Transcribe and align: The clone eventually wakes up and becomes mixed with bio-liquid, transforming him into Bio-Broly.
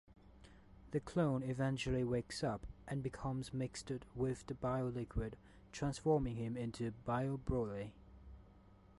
The 0.89 0.99
clone 0.99 1.43
eventually 1.43 2.03
wakes 2.03 2.43
up 2.43 2.65
and 2.87 3.03
becomes 3.03 3.53
mixed 3.53 3.91
with 4.15 4.59
bio-liquid, 4.59 5.37
transforming 5.71 6.37
him 6.37 6.57
into 6.57 6.89
Bio-Broly. 7.05 7.91